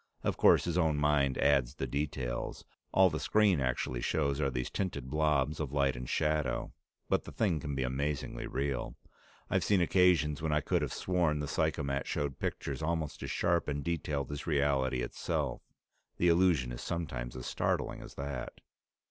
Of 0.23 0.35
course 0.35 0.63
his 0.65 0.79
own 0.79 0.97
mind 0.97 1.37
adds 1.37 1.75
the 1.75 1.85
details. 1.85 2.65
All 2.91 3.11
the 3.11 3.19
screen 3.19 3.59
actually 3.59 4.01
shows 4.01 4.41
are 4.41 4.49
these 4.49 4.71
tinted 4.71 5.11
blobs 5.11 5.59
of 5.59 5.71
light 5.71 5.95
and 5.95 6.09
shadow, 6.09 6.73
but 7.07 7.25
the 7.25 7.31
thing 7.31 7.59
can 7.59 7.75
be 7.75 7.83
amazingly 7.83 8.47
real. 8.47 8.95
I've 9.47 9.63
seen 9.63 9.79
occasions 9.79 10.41
when 10.41 10.51
I 10.51 10.59
could 10.59 10.81
have 10.81 10.91
sworn 10.91 11.37
the 11.37 11.45
psychomat 11.47 12.07
showed 12.07 12.39
pictures 12.39 12.81
almost 12.81 13.21
as 13.21 13.29
sharp 13.29 13.67
and 13.67 13.83
detailed 13.83 14.31
as 14.31 14.47
reality 14.47 15.01
itself; 15.03 15.61
the 16.17 16.29
illusion 16.29 16.71
is 16.71 16.81
sometimes 16.81 17.35
as 17.35 17.45
startling 17.45 18.01
as 18.01 18.15
that. 18.15 18.59